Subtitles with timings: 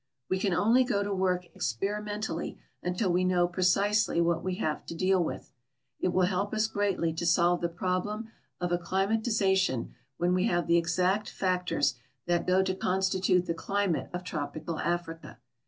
[0.31, 4.95] We can only go to work experimentally until we know l)recisely what we have to
[4.95, 5.51] deal witli.
[5.99, 10.77] It will help us greatly to solve the i)rol)lem of acclimatization when we have the
[10.77, 11.93] exact fac tors
[12.25, 15.37] that go to constitute the climate of tropical Africa.